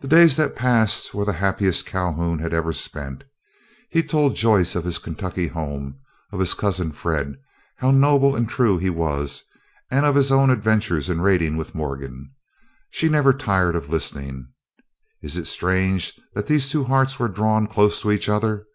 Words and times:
The 0.00 0.08
days 0.08 0.34
that 0.36 0.56
passed 0.56 1.14
were 1.14 1.24
the 1.24 1.34
happiest 1.38 1.86
Calhoun 1.86 2.40
had 2.40 2.52
ever 2.52 2.72
spent. 2.72 3.22
He 3.88 4.02
told 4.02 4.34
Joyce 4.34 4.74
of 4.74 4.84
his 4.84 4.98
Kentucky 4.98 5.46
home, 5.46 6.00
of 6.32 6.40
his 6.40 6.54
cousin 6.54 6.90
Fred, 6.90 7.36
how 7.76 7.92
noble 7.92 8.34
and 8.34 8.48
true 8.48 8.78
he 8.78 8.90
was, 8.90 9.44
and 9.92 10.04
of 10.04 10.16
his 10.16 10.32
own 10.32 10.50
adventures 10.50 11.08
in 11.08 11.20
raiding 11.20 11.56
with 11.56 11.72
Morgan. 11.72 12.34
She 12.90 13.08
never 13.08 13.32
tired 13.32 13.76
of 13.76 13.88
listening. 13.88 14.48
Is 15.22 15.36
it 15.36 15.46
strange 15.46 16.18
that 16.34 16.48
these 16.48 16.68
two 16.68 16.82
hearts 16.82 17.16
were 17.20 17.28
drawn 17.28 17.68
close 17.68 18.00
to 18.02 18.10
each 18.10 18.28
other. 18.28 18.66